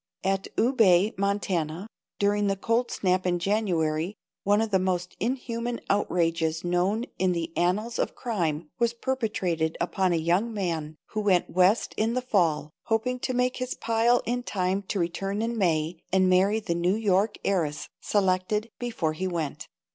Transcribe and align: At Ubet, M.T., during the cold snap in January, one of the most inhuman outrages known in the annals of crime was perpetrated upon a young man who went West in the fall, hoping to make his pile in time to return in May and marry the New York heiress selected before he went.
At 0.23 0.47
Ubet, 0.57 1.13
M.T., 1.21 1.85
during 2.17 2.47
the 2.47 2.55
cold 2.55 2.89
snap 2.89 3.27
in 3.27 3.37
January, 3.37 4.15
one 4.41 4.59
of 4.59 4.71
the 4.71 4.79
most 4.79 5.15
inhuman 5.19 5.79
outrages 5.91 6.63
known 6.63 7.05
in 7.19 7.33
the 7.33 7.55
annals 7.55 7.99
of 7.99 8.15
crime 8.15 8.67
was 8.79 8.95
perpetrated 8.95 9.77
upon 9.79 10.11
a 10.11 10.15
young 10.15 10.51
man 10.55 10.95
who 11.09 11.19
went 11.21 11.51
West 11.51 11.93
in 11.97 12.15
the 12.15 12.21
fall, 12.23 12.71
hoping 12.85 13.19
to 13.19 13.35
make 13.35 13.57
his 13.57 13.75
pile 13.75 14.23
in 14.25 14.41
time 14.41 14.81
to 14.87 14.97
return 14.97 15.43
in 15.43 15.55
May 15.55 15.99
and 16.11 16.27
marry 16.27 16.59
the 16.59 16.73
New 16.73 16.95
York 16.95 17.37
heiress 17.45 17.87
selected 18.01 18.71
before 18.79 19.13
he 19.13 19.27
went. 19.27 19.67